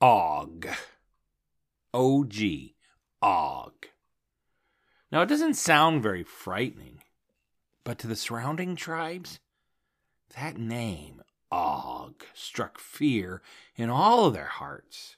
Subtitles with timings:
[0.00, 0.66] Og.
[1.94, 2.74] O-G.
[3.22, 3.72] Og.
[5.10, 7.02] Now, it doesn't sound very frightening,
[7.84, 9.40] but to the surrounding tribes,
[10.34, 13.40] that name, Og, struck fear
[13.76, 15.16] in all of their hearts.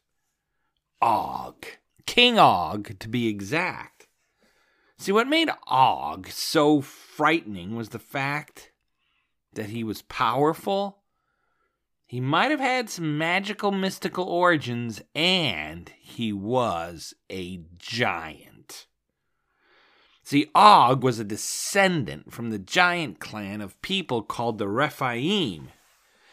[1.01, 1.65] Og.
[2.07, 4.07] King Og, to be exact.
[4.99, 8.73] See, what made Og so frightening was the fact
[9.55, 10.98] that he was powerful
[12.09, 18.87] he might have had some magical, mystical origins, and he was a giant.
[20.25, 25.69] See, Og was a descendant from the giant clan of people called the Rephaim.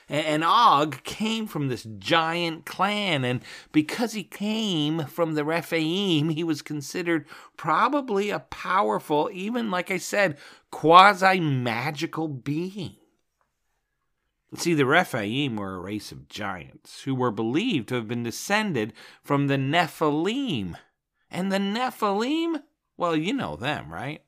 [0.08, 3.42] And Og came from this giant clan, and
[3.74, 7.26] because he came from the Rephaim, he was considered
[7.58, 10.38] probably a powerful, even like I said,
[10.72, 12.96] quasi magical being.
[14.58, 18.94] See, the Rephaim were a race of giants who were believed to have been descended
[19.22, 20.76] from the Nephilim.
[21.30, 22.64] And the Nephilim?
[22.98, 24.22] Well, you know them, right?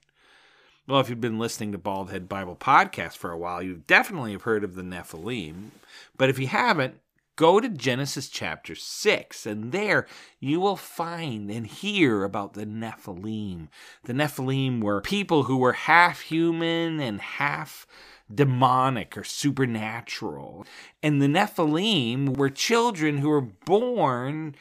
[0.87, 4.43] Well, if you've been listening to Baldhead Bible Podcast for a while, you definitely have
[4.43, 5.71] heard of the Nephilim.
[6.17, 6.99] But if you haven't,
[7.35, 10.07] go to Genesis chapter 6, and there
[10.39, 13.69] you will find and hear about the Nephilim.
[14.03, 17.87] The Nephilim were people who were half human and half
[18.33, 20.65] demonic or supernatural.
[21.01, 24.55] And the Nephilim were children who were born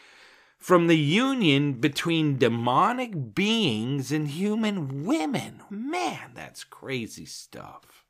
[0.59, 5.63] from the union between demonic beings and human women.
[5.71, 8.05] Man, that's crazy stuff.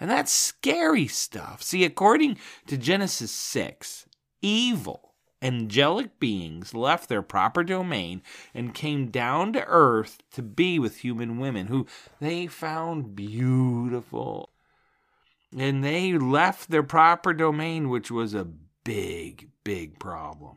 [0.00, 1.62] And that's scary stuff.
[1.62, 4.06] See, according to Genesis 6,
[4.42, 8.22] evil angelic beings left their proper domain
[8.54, 11.86] and came down to earth to be with human women who
[12.18, 14.50] they found beautiful
[15.56, 18.48] and they left their proper domain, which was a
[18.84, 20.56] big, big problem.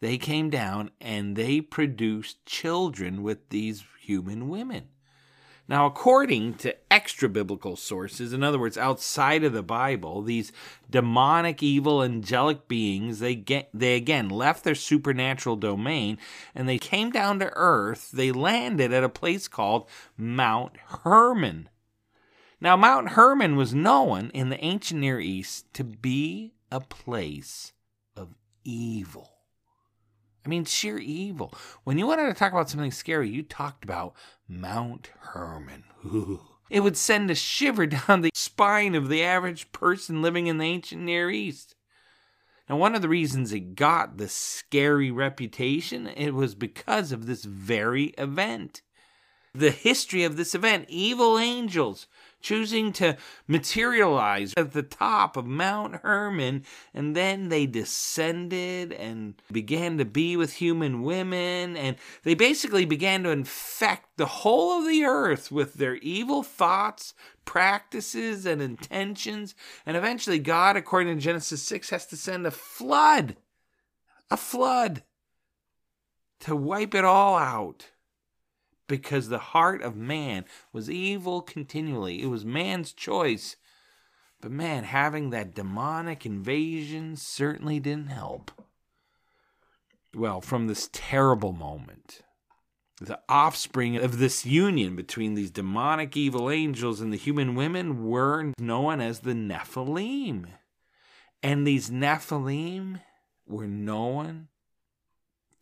[0.00, 4.88] They came down and they produced children with these human women.
[5.66, 10.52] Now, according to extra biblical sources, in other words, outside of the Bible, these
[10.90, 16.18] demonic, evil, angelic beings, they get, they again left their supernatural domain
[16.54, 18.10] and they came down to earth.
[18.12, 21.70] They landed at a place called Mount Hermon.
[22.64, 27.74] Now, Mount Hermon was known in the ancient Near East to be a place
[28.16, 29.32] of evil.
[30.46, 31.52] I mean, sheer evil.
[31.82, 34.14] When you wanted to talk about something scary, you talked about
[34.48, 35.84] Mount Hermon.
[36.06, 36.40] Ooh.
[36.70, 40.64] It would send a shiver down the spine of the average person living in the
[40.64, 41.74] ancient Near East.
[42.66, 47.44] Now, one of the reasons it got this scary reputation, it was because of this
[47.44, 48.80] very event.
[49.54, 52.08] The history of this event, evil angels
[52.44, 53.16] choosing to
[53.48, 56.62] materialize at the top of Mount Hermon,
[56.92, 63.22] and then they descended and began to be with human women, and they basically began
[63.22, 67.14] to infect the whole of the earth with their evil thoughts,
[67.46, 69.54] practices, and intentions.
[69.86, 73.36] And eventually, God, according to Genesis 6, has to send a flood.
[74.30, 75.02] A flood
[76.40, 77.90] to wipe it all out
[78.86, 82.22] because the heart of man was evil continually.
[82.22, 83.56] It was man's choice.
[84.40, 88.50] But man, having that demonic invasion certainly didn't help.
[90.14, 92.20] well, from this terrible moment.
[93.00, 98.52] The offspring of this union between these demonic evil angels and the human women were
[98.58, 100.46] known as the Nephilim.
[101.42, 103.00] And these Nephilim
[103.46, 104.48] were known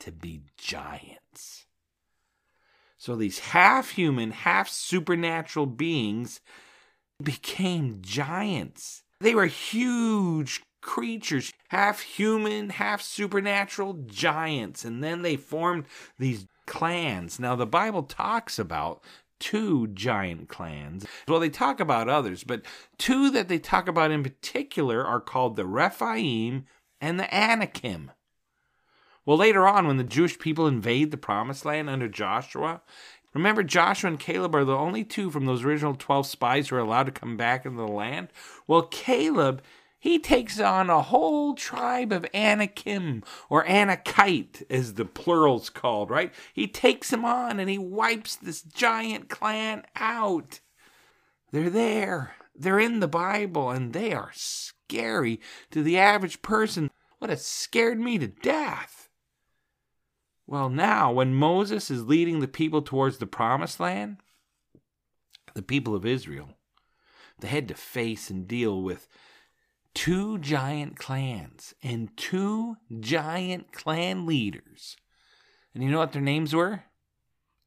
[0.01, 1.67] to be giants.
[3.03, 6.41] So these half human, half supernatural beings
[7.21, 9.03] became giants.
[9.21, 14.85] They were huge creatures, half human, half supernatural giants.
[14.85, 15.87] And then they formed
[16.21, 17.41] these clans.
[17.41, 19.03] Now, the Bible talks about
[19.41, 21.05] two giant clans.
[21.27, 22.63] Well, they talk about others, but
[22.99, 26.67] two that they talk about in particular are called the Rephaim
[27.01, 28.13] and the Anakim.
[29.25, 32.83] Well, later on, when the Jewish people invade the promised land under Joshua,
[33.35, 36.81] remember Joshua and Caleb are the only two from those original 12 spies who are
[36.81, 38.29] allowed to come back into the land?
[38.67, 39.63] Well, Caleb
[40.03, 46.35] he takes on a whole tribe of Anakim, or Anakite, as the plural's called, right?
[46.53, 50.59] He takes them on and he wipes this giant clan out.
[51.53, 52.35] They're there.
[52.57, 55.41] They're in the Bible, and they are scary
[55.71, 56.91] to the average person.
[57.21, 59.09] What has scared me to death.
[60.47, 64.19] Well, now, when Moses is leading the people towards the promised land,
[65.55, 66.51] the people of Israel,
[67.39, 69.09] they had to face and deal with
[69.95, 74.97] two giant clans and two giant clan leaders.
[75.75, 76.85] And you know what their names were?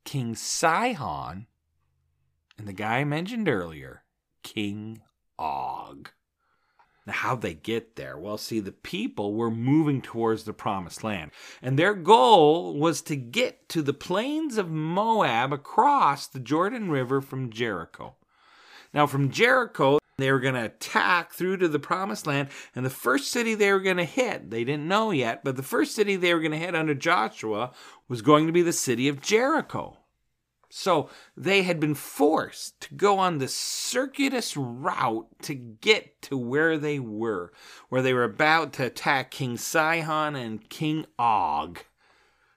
[0.04, 1.48] King Sihon
[2.57, 4.04] and the guy I mentioned earlier,
[4.44, 5.01] King
[5.38, 6.10] Og.
[7.06, 8.18] Now, how'd they get there?
[8.18, 11.31] Well, see, the people were moving towards the promised land,
[11.62, 17.22] and their goal was to get to the plains of Moab across the Jordan River
[17.22, 18.16] from Jericho.
[18.92, 22.90] Now, from Jericho, they were going to attack through to the promised land, and the
[22.90, 26.16] first city they were going to hit, they didn't know yet, but the first city
[26.16, 27.72] they were going to hit under Joshua
[28.07, 29.98] was going to be the city of Jericho.
[30.69, 36.77] So they had been forced to go on the circuitous route to get to where
[36.77, 37.51] they were,
[37.89, 41.79] where they were about to attack King Sihon and King Og.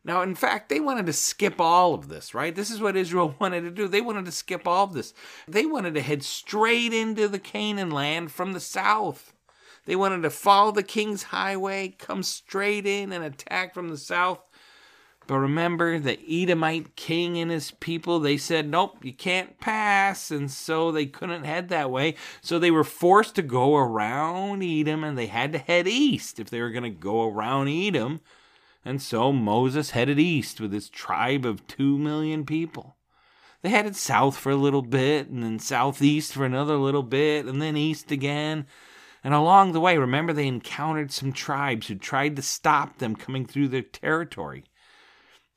[0.04, 2.54] Now, in fact, they wanted to skip all of this, right?
[2.54, 3.88] This is what Israel wanted to do.
[3.88, 5.12] They wanted to skip all of this.
[5.46, 9.34] They wanted to head straight into the Canaan land from the south.
[9.84, 14.40] They wanted to follow the king's highway, come straight in and attack from the south.
[15.28, 20.32] But remember, the Edomite king and his people, they said, nope, you can't pass.
[20.32, 22.16] And so they couldn't head that way.
[22.40, 26.50] So they were forced to go around Edom and they had to head east if
[26.50, 28.20] they were going to go around Edom
[28.88, 32.96] and so Moses headed east with his tribe of two million people.
[33.60, 37.60] They headed south for a little bit, and then southeast for another little bit, and
[37.60, 38.66] then east again.
[39.22, 43.44] And along the way, remember, they encountered some tribes who tried to stop them coming
[43.44, 44.64] through their territory.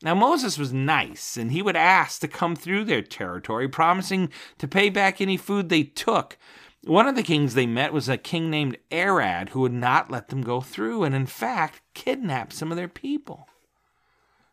[0.04, 4.68] Now, Moses was nice, and he would ask to come through their territory, promising to
[4.68, 6.38] pay back any food they took.
[6.84, 10.30] One of the kings they met was a king named Arad who would not let
[10.30, 13.48] them go through and, in fact, kidnapped some of their people.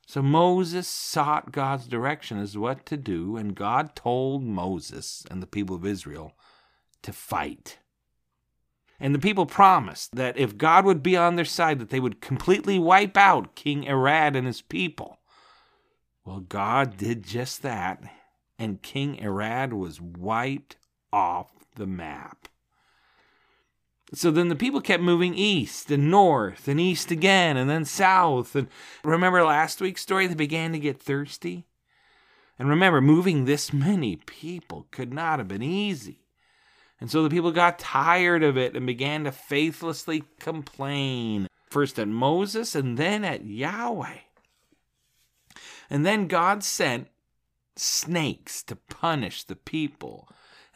[0.06, 5.46] So Moses sought God's direction as what to do, and God told Moses and the
[5.46, 6.32] people of Israel
[7.02, 7.78] to fight.
[9.00, 12.20] And the people promised that if God would be on their side, that they would
[12.20, 15.17] completely wipe out King Arad and his people.
[16.28, 18.02] Well, God did just that,
[18.58, 20.76] and King Arad was wiped
[21.11, 22.49] off the map.
[24.12, 28.54] So then the people kept moving east and north and east again and then south.
[28.54, 28.68] And
[29.02, 30.26] remember last week's story?
[30.26, 31.64] They began to get thirsty.
[32.58, 36.26] And remember, moving this many people could not have been easy.
[37.00, 42.06] And so the people got tired of it and began to faithlessly complain, first at
[42.06, 44.18] Moses and then at Yahweh.
[45.90, 47.09] And then God sent
[47.76, 50.28] snakes to punish the people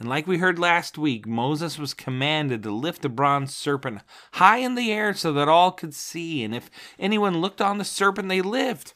[0.02, 4.00] and like we heard last week, Moses was commanded to lift the bronze serpent
[4.32, 6.42] high in the air so that all could see.
[6.42, 8.94] And if anyone looked on the serpent, they lived.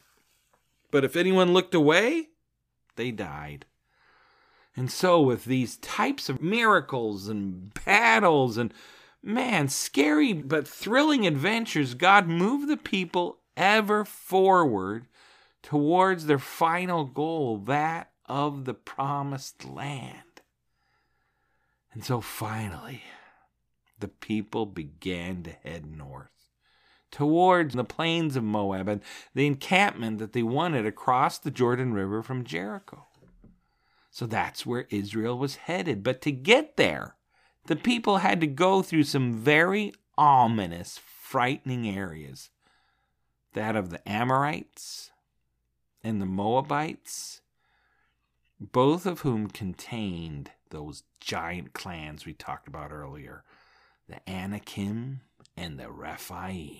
[0.90, 2.30] But if anyone looked away,
[2.96, 3.66] they died.
[4.74, 8.74] And so, with these types of miracles and battles and
[9.22, 15.06] man, scary but thrilling adventures, God moved the people ever forward
[15.66, 20.40] towards their final goal, that of the promised land.
[21.92, 23.02] And so finally,
[23.98, 26.30] the people began to head north
[27.10, 29.00] towards the plains of Moab and
[29.34, 33.06] the encampment that they wanted across the Jordan River from Jericho.
[34.12, 36.04] So that's where Israel was headed.
[36.04, 37.16] But to get there,
[37.66, 42.50] the people had to go through some very ominous, frightening areas.
[43.54, 45.10] that of the Amorites
[46.02, 47.40] and the Moabites,
[48.60, 53.44] both of whom contained those giant clans we talked about earlier
[54.08, 55.20] the Anakim
[55.56, 56.78] and the Rephaim.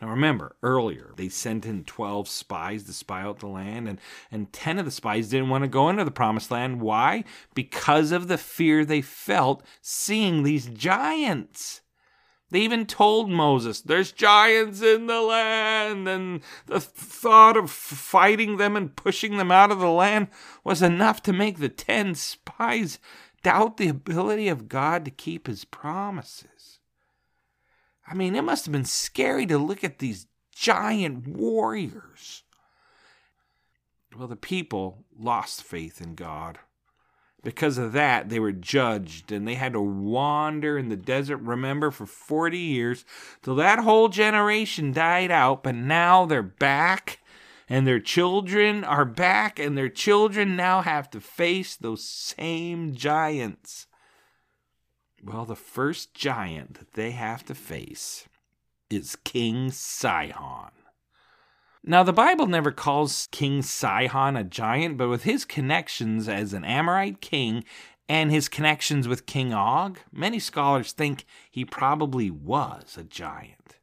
[0.00, 3.98] Now remember, earlier they sent in 12 spies to spy out the land, and,
[4.30, 6.82] and 10 of the spies didn't want to go into the promised land.
[6.82, 7.24] Why?
[7.54, 11.80] Because of the fear they felt seeing these giants.
[12.50, 18.76] They even told Moses, There's giants in the land, and the thought of fighting them
[18.76, 20.28] and pushing them out of the land
[20.62, 22.98] was enough to make the 10 spies
[23.42, 26.80] doubt the ability of God to keep his promises.
[28.06, 32.42] I mean, it must have been scary to look at these giant warriors.
[34.16, 36.58] Well, the people lost faith in God.
[37.44, 41.90] Because of that, they were judged and they had to wander in the desert, remember,
[41.90, 43.04] for 40 years
[43.42, 45.62] till that whole generation died out.
[45.62, 47.20] But now they're back
[47.68, 53.86] and their children are back, and their children now have to face those same giants.
[55.22, 58.28] Well, the first giant that they have to face
[58.90, 60.72] is King Sihon.
[61.86, 66.64] Now, the Bible never calls King Sihon a giant, but with his connections as an
[66.64, 67.62] Amorite king
[68.08, 73.76] and his connections with King Og, many scholars think he probably was a giant.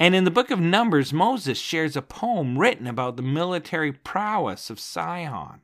[0.00, 4.68] And in the book of Numbers, Moses shares a poem written about the military prowess
[4.68, 5.60] of Sihon.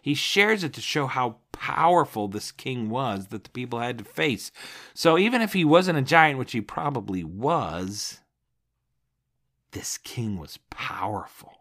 [0.00, 4.04] He shares it to show how powerful this king was that the people had to
[4.04, 4.52] face.
[4.94, 8.20] So even if he wasn't a giant, which he probably was,
[9.74, 11.52] this king was powerful.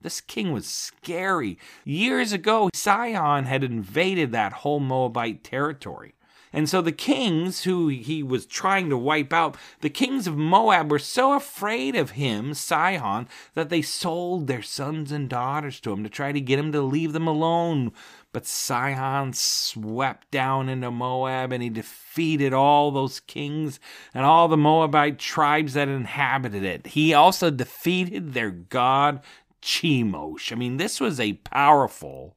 [0.00, 1.58] This king was scary.
[1.84, 6.14] Years ago, Sihon had invaded that whole Moabite territory.
[6.52, 10.90] And so the kings who he was trying to wipe out, the kings of Moab
[10.90, 16.02] were so afraid of him, Sihon, that they sold their sons and daughters to him
[16.04, 17.92] to try to get him to leave them alone.
[18.38, 23.80] But Sihon swept down into Moab and he defeated all those kings
[24.14, 26.86] and all the Moabite tribes that inhabited it.
[26.86, 29.24] He also defeated their god
[29.60, 30.52] Chemosh.
[30.52, 32.36] I mean, this was a powerful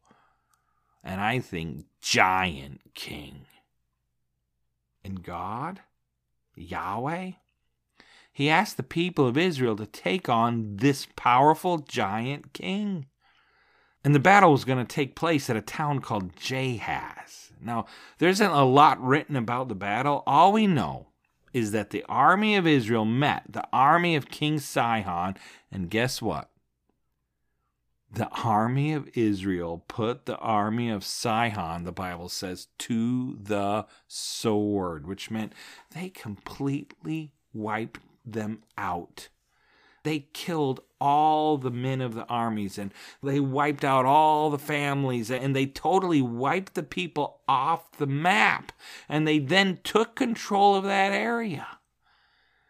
[1.03, 3.46] and I think giant king.
[5.05, 5.81] And God,
[6.55, 7.34] Yahweh,
[8.34, 13.05] he asked the people of Israel to take on this powerful giant king.
[14.03, 17.51] And the battle was going to take place at a town called Jahaz.
[17.62, 17.86] Now,
[18.17, 20.24] there isn't a lot written about the battle.
[20.25, 21.08] All we know
[21.53, 25.36] is that the army of Israel met the army of King Sihon,
[25.72, 26.51] and guess what?
[28.13, 35.08] the army of Israel put the army of Sihon, the Bible says, to the sword,
[35.08, 35.53] which meant
[35.96, 39.29] they completely wiped them out.
[40.03, 42.93] They killed all the men of the armies and
[43.24, 48.72] they wiped out all the families and they totally wiped the people off the map.
[49.10, 51.67] And they then took control of that area.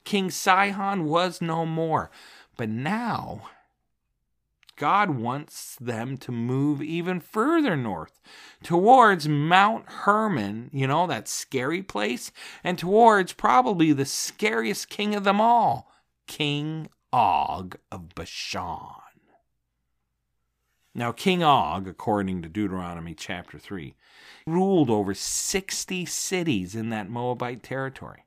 [0.03, 2.09] King Sihon was no more.
[2.57, 3.49] But now,
[4.75, 8.19] God wants them to move even further north
[8.63, 12.31] towards Mount Hermon, you know, that scary place,
[12.63, 15.91] and towards probably the scariest king of them all,
[16.25, 19.01] King Og of Bashan.
[20.93, 23.95] Now, King Og, according to Deuteronomy chapter 3,
[24.45, 28.25] ruled over 60 cities in that Moabite territory.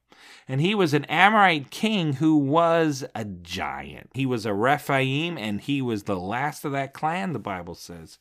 [0.49, 4.11] And he was an Amorite king who was a giant.
[4.14, 8.19] He was a Rephaim, and he was the last of that clan, the Bible says.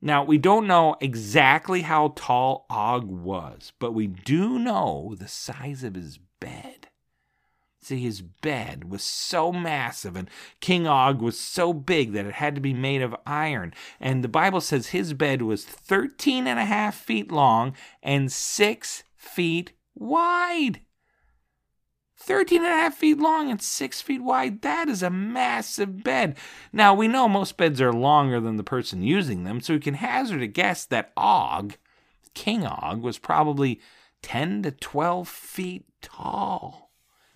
[0.00, 5.84] Now, we don't know exactly how tall Og was, but we do know the size
[5.84, 6.73] of his bed.
[7.84, 12.54] See, his bed was so massive, and King Og was so big that it had
[12.54, 13.74] to be made of iron.
[14.00, 19.04] And the Bible says his bed was 13 and a half feet long and 6
[19.16, 20.80] feet wide.
[22.16, 24.62] 13 and a half feet long and 6 feet wide.
[24.62, 26.38] That is a massive bed.
[26.72, 29.92] Now, we know most beds are longer than the person using them, so we can
[29.92, 31.76] hazard a guess that Og,
[32.32, 33.78] King Og, was probably
[34.22, 36.83] 10 to 12 feet tall.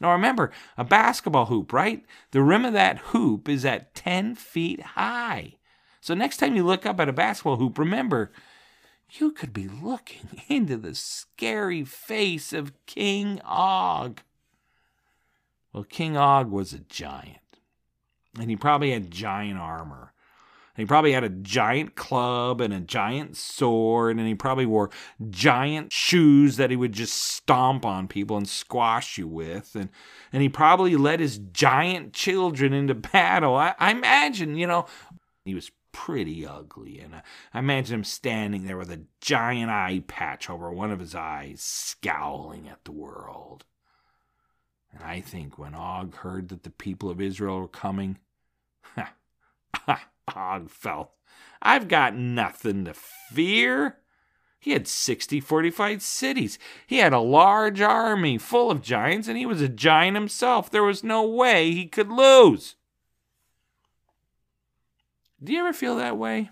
[0.00, 2.04] Now, remember, a basketball hoop, right?
[2.30, 5.54] The rim of that hoop is at 10 feet high.
[6.00, 8.30] So, next time you look up at a basketball hoop, remember,
[9.10, 14.20] you could be looking into the scary face of King Og.
[15.72, 17.58] Well, King Og was a giant,
[18.38, 20.12] and he probably had giant armor.
[20.78, 24.90] He probably had a giant club and a giant sword, and he probably wore
[25.28, 29.74] giant shoes that he would just stomp on people and squash you with.
[29.74, 29.90] And,
[30.32, 33.56] and he probably led his giant children into battle.
[33.56, 34.86] I, I imagine, you know,
[35.44, 37.00] he was pretty ugly.
[37.00, 41.00] And I, I imagine him standing there with a giant eye patch over one of
[41.00, 43.64] his eyes, scowling at the world.
[44.92, 48.18] And I think when Og heard that the people of Israel were coming,
[48.94, 49.12] ha,
[49.74, 51.10] ha, Og felt,
[51.60, 53.98] I've got nothing to fear.
[54.60, 56.58] He had 60 fortified cities.
[56.86, 60.70] He had a large army full of giants, and he was a giant himself.
[60.70, 62.76] There was no way he could lose.
[65.42, 66.50] Do you ever feel that way?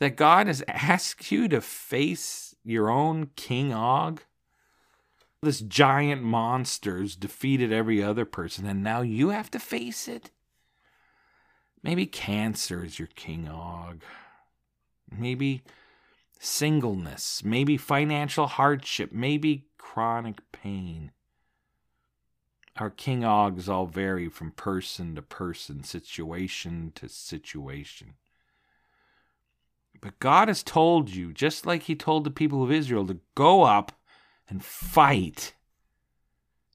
[0.00, 4.22] That God has asked you to face your own King Og?
[5.42, 10.30] This giant monster's defeated every other person, and now you have to face it?
[11.84, 14.02] Maybe cancer is your king og.
[15.16, 15.62] Maybe
[16.40, 17.44] singleness.
[17.44, 19.12] Maybe financial hardship.
[19.12, 21.12] Maybe chronic pain.
[22.78, 28.14] Our king ogs all vary from person to person, situation to situation.
[30.00, 33.62] But God has told you, just like He told the people of Israel, to go
[33.62, 33.92] up
[34.48, 35.54] and fight.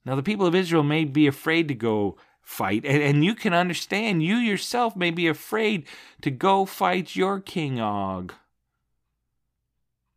[0.06, 2.16] Now, the people of Israel may be afraid to go
[2.50, 2.84] fight.
[2.84, 5.86] And, and you can understand, you yourself may be afraid
[6.22, 8.34] to go fight your King Og.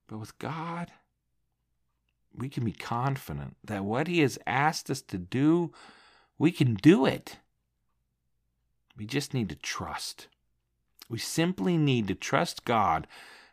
[0.08, 0.90] But with God,
[2.34, 5.72] we can be confident that what He has asked us to do,
[6.38, 7.36] we can do it.
[8.96, 10.28] We just need to trust.
[11.10, 13.06] We simply need to trust God,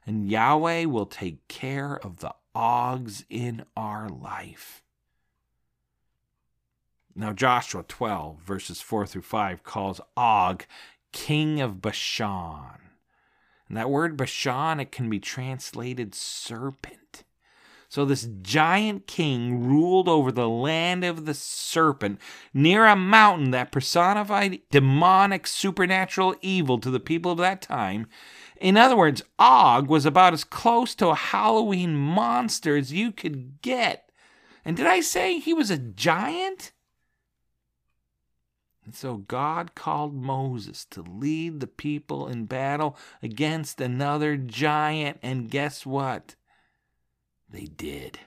[0.05, 4.81] and Yahweh will take care of the Ogs in our life.
[7.16, 10.66] Now, Joshua 12, verses 4 through 5, calls Og
[11.12, 12.80] king of Bashan.
[13.68, 17.24] And that word Bashan, it can be translated serpent.
[17.92, 22.20] So, this giant king ruled over the land of the serpent
[22.54, 28.05] near a mountain that personified demonic supernatural evil to the people of that time.
[28.62, 33.60] In other words, Og was about as close to a Halloween monster as you could
[33.64, 34.12] get.
[34.64, 36.72] And did I say he was a giant?
[38.90, 45.20] And so God called Moses to lead the people in battle against another giant.
[45.22, 46.34] And guess what?
[47.48, 48.18] They did.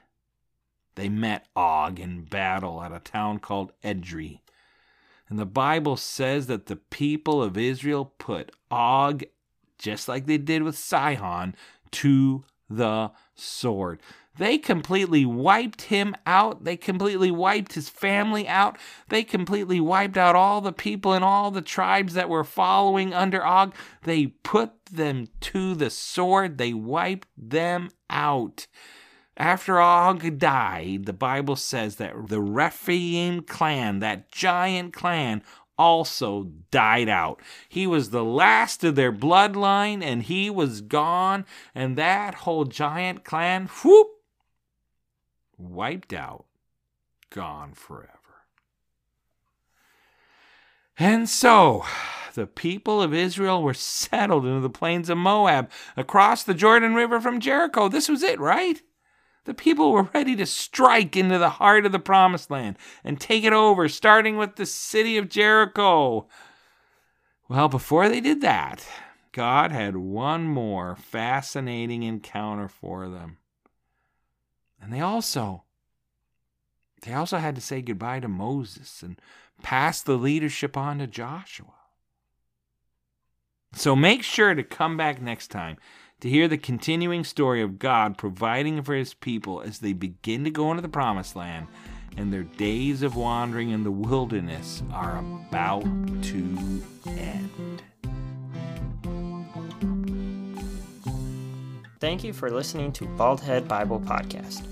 [0.95, 4.39] They met Og in battle at a town called Edrei.
[5.29, 9.25] And the Bible says that the people of Israel put Og,
[9.79, 11.57] just like they did with Sihon,
[11.91, 14.01] to the sword.
[14.39, 16.65] They completely wiped him out.
[16.65, 18.79] They completely wiped his family out.
[19.09, 23.45] They completely wiped out all the people and all the tribes that were following under
[23.45, 23.75] Og.
[24.05, 26.57] They put them to the sword.
[26.57, 28.67] They wiped them out.
[29.37, 35.43] After Og died, the Bible says that the Rephaim clan, that giant clan,
[35.79, 37.41] also died out.
[37.69, 41.45] He was the last of their bloodline and he was gone.
[41.75, 44.09] And that whole giant clan, whoop,
[45.63, 46.47] wiped out,
[47.31, 48.19] gone forever.
[50.99, 51.85] And so,
[52.35, 57.21] the people of Israel were settled into the plains of Moab across the Jordan River
[57.21, 57.89] from Jericho.
[57.89, 58.81] This was it, right?
[59.45, 63.45] The people were ready to strike into the heart of the promised land and take
[63.45, 66.29] it over, starting with the city of Jericho.
[67.49, 68.87] Well, before they did that,
[69.33, 73.39] God had one more fascinating encounter for them.
[74.83, 75.63] And they also
[77.03, 79.21] they also had to say goodbye to Moses and
[79.63, 81.75] pass the leadership on to Joshua.
[83.75, 85.79] So make sure to come back next time
[86.21, 90.51] to hear the continuing story of God providing for his people as they begin to
[90.51, 91.67] go into the promised land
[92.17, 95.83] and their days of wandering in the wilderness are about
[96.23, 97.83] to end.
[101.99, 104.72] Thank you for listening to Baldhead Bible Podcast.